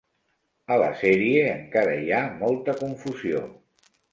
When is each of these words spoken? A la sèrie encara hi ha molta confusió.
A 0.75 0.77
la 0.83 0.87
sèrie 1.01 1.43
encara 1.51 1.99
hi 2.05 2.09
ha 2.21 2.25
molta 2.43 2.77
confusió. 2.83 3.45